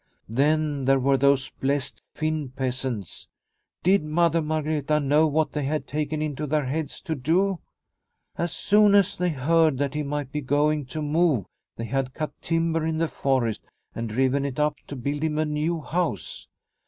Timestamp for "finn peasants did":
2.15-4.03